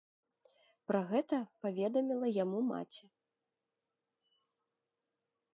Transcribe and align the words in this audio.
Пра 0.91 1.01
гэта 1.11 1.37
паведаміла 1.67 2.27
яму 2.43 2.59
маці. 2.71 3.05